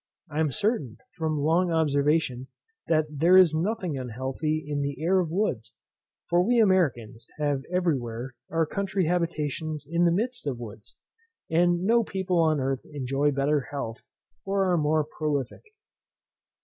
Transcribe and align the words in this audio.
I 0.31 0.39
am 0.39 0.49
certain, 0.49 0.97
from 1.11 1.35
long 1.37 1.69
observation, 1.71 2.47
that 2.87 3.05
there 3.07 3.37
is 3.37 3.53
nothing 3.53 3.99
unhealthy 3.99 4.63
in 4.67 4.81
the 4.81 4.99
air 4.99 5.19
of 5.19 5.29
woods; 5.29 5.75
for 6.27 6.41
we 6.43 6.57
Americans 6.59 7.27
have 7.37 7.61
every 7.71 7.99
where 7.99 8.33
our 8.49 8.65
country 8.65 9.05
habitations 9.05 9.85
in 9.87 10.05
the 10.05 10.11
midst 10.11 10.47
of 10.47 10.57
woods, 10.57 10.97
and 11.51 11.83
no 11.83 12.03
people 12.03 12.39
on 12.41 12.59
earth 12.59 12.83
enjoy 12.91 13.29
better 13.29 13.67
health, 13.69 14.01
or 14.43 14.71
are 14.71 14.75
more 14.79 15.03
prolific." 15.05 15.65